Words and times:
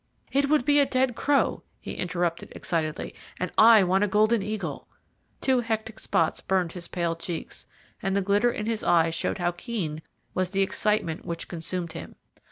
'""It 0.31 0.49
would 0.49 0.65
be 0.65 0.79
a 0.79 0.87
dead 0.87 1.15
crow," 1.15 1.61
he 1.79 1.93
interrupted 1.93 2.51
excitedly, 2.55 3.13
"and 3.39 3.51
I 3.55 3.83
want 3.83 4.03
a 4.03 4.07
golden 4.07 4.41
eagle." 4.41 4.87
Two 5.41 5.59
hectic 5.59 5.99
spots 5.99 6.41
burned 6.41 6.71
his 6.71 6.87
pale 6.87 7.15
cheeks, 7.15 7.67
and 8.01 8.15
the 8.15 8.21
glitter 8.21 8.51
in 8.51 8.65
his 8.65 8.83
eye 8.83 9.11
showed 9.11 9.37
how 9.37 9.51
keen 9.51 10.01
was 10.33 10.49
the 10.49 10.63
excitement 10.63 11.23
which 11.23 11.47
consumed 11.47 11.93
him. 11.93 12.15